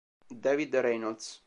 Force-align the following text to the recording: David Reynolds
David 0.41 0.73
Reynolds 0.81 1.37